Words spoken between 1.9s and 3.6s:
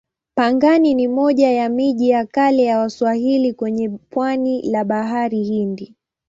ya kale ya Waswahili